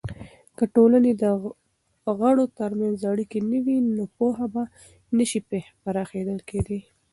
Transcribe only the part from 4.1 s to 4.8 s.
پوهه به